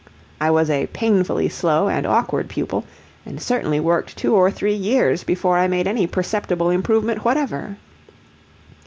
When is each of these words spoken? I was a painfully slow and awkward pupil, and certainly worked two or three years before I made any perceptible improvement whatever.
I 0.39 0.49
was 0.49 0.67
a 0.71 0.87
painfully 0.87 1.47
slow 1.47 1.87
and 1.87 2.07
awkward 2.07 2.49
pupil, 2.49 2.85
and 3.23 3.39
certainly 3.39 3.79
worked 3.79 4.17
two 4.17 4.33
or 4.33 4.49
three 4.49 4.73
years 4.73 5.23
before 5.23 5.59
I 5.59 5.67
made 5.67 5.85
any 5.85 6.07
perceptible 6.07 6.71
improvement 6.71 7.23
whatever. 7.23 7.77